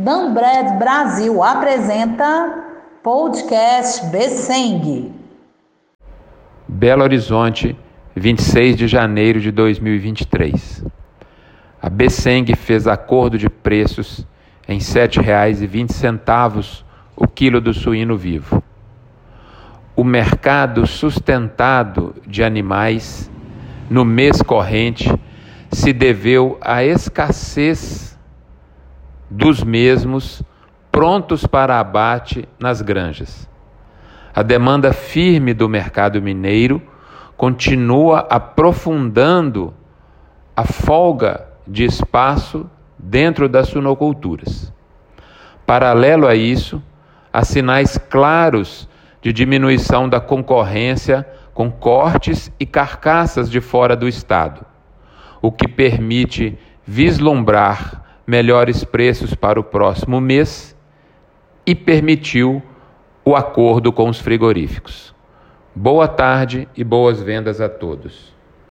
[0.00, 2.54] Danbred Brasil apresenta
[3.02, 5.12] podcast Besseng.
[6.68, 7.76] Belo Horizonte,
[8.14, 10.84] 26 de janeiro de 2023.
[11.82, 14.24] A Besseng fez acordo de preços
[14.68, 16.84] em R$ 7,20
[17.16, 18.62] o quilo do suíno vivo.
[19.96, 23.28] O mercado sustentado de animais
[23.90, 25.12] no mês corrente
[25.72, 28.16] se deveu à escassez
[29.30, 30.42] dos mesmos
[30.90, 33.48] prontos para abate nas granjas.
[34.34, 36.82] A demanda firme do mercado mineiro
[37.36, 39.72] continua aprofundando
[40.56, 44.72] a folga de espaço dentro das suinoculturas.
[45.64, 46.82] Paralelo a isso,
[47.32, 48.88] há sinais claros
[49.20, 54.64] de diminuição da concorrência com cortes e carcaças de fora do estado,
[55.42, 57.97] o que permite vislumbrar
[58.28, 60.76] melhores preços para o próximo mês
[61.64, 62.62] e permitiu
[63.24, 65.14] o acordo com os frigoríficos.
[65.74, 68.36] Boa tarde e boas vendas a todos.